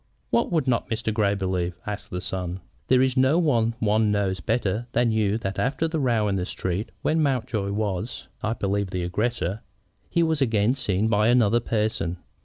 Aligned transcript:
"What 0.31 0.51
would 0.51 0.67
not 0.67 0.89
Mr. 0.89 1.13
Grey 1.13 1.35
believe?" 1.35 1.77
asked 1.85 2.09
the 2.09 2.21
son. 2.21 2.61
"There 2.87 3.03
is 3.03 3.15
no 3.15 3.37
one 3.37 3.75
one 3.77 4.11
knows 4.11 4.39
better 4.39 4.87
than 4.93 5.11
you 5.11 5.37
that 5.37 5.59
after 5.59 5.87
the 5.87 5.99
row 5.99 6.27
in 6.27 6.37
the 6.37 6.45
street, 6.47 6.89
when 7.03 7.21
Mountjoy 7.21 7.69
was, 7.71 8.27
I 8.41 8.53
believe, 8.53 8.89
the 8.89 9.03
aggressor, 9.03 9.61
he 10.09 10.23
was 10.23 10.41
again 10.41 10.73
seen 10.73 11.07
by 11.07 11.27
another 11.27 11.59
person. 11.59 12.17